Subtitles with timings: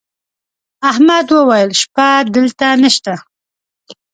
[0.89, 3.13] احمد وويل: شپه دلته نشته.